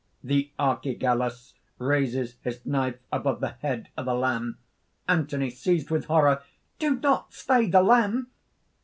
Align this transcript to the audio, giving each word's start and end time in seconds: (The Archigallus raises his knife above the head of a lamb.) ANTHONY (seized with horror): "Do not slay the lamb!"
(The 0.23 0.49
Archigallus 0.57 1.53
raises 1.77 2.37
his 2.41 2.65
knife 2.65 2.97
above 3.11 3.39
the 3.39 3.49
head 3.49 3.89
of 3.95 4.07
a 4.07 4.15
lamb.) 4.15 4.57
ANTHONY 5.07 5.51
(seized 5.51 5.91
with 5.91 6.05
horror): 6.05 6.41
"Do 6.79 6.95
not 6.99 7.35
slay 7.35 7.67
the 7.67 7.83
lamb!" 7.83 8.31